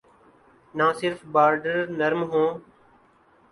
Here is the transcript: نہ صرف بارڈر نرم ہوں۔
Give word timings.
نہ 0.75 0.87
صرف 0.99 1.19
بارڈر 1.33 1.77
نرم 1.99 2.21
ہوں۔ 2.31 2.49